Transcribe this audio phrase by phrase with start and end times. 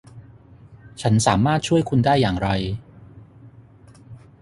[1.01, 2.49] ฉันสามารถช่วยคุณได้อย่างไร